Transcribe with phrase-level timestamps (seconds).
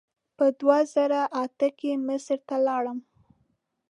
[0.37, 2.99] په دوه زره اته کې مصر ته لاړم.